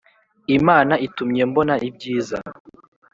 Imana 0.57 0.93
itumye 1.07 1.43
mbona 1.49 1.75
ibyiza 1.87 2.37